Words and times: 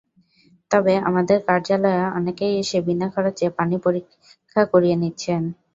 তবে 0.71 0.93
আমাদের 1.09 1.37
কার্যালয়ে 1.47 2.03
অনেকেই 2.17 2.53
এসে 2.61 2.77
বিনা 2.87 3.07
খরচে 3.13 3.45
পানি 3.57 3.75
পরীক্ষা 3.85 4.61
করিয়ে 4.71 4.95
নিচ্ছেন। 5.01 5.41